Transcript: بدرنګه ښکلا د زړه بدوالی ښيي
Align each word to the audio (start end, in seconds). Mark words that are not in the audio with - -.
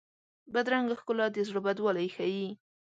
بدرنګه 0.53 0.95
ښکلا 1.01 1.25
د 1.31 1.37
زړه 1.47 1.59
بدوالی 1.65 2.07
ښيي 2.15 2.47